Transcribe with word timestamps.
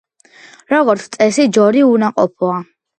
როგორც 0.73 1.05
წესი, 1.19 1.47
ჯორი 1.59 1.87
უნაყოფოა. 1.95 2.63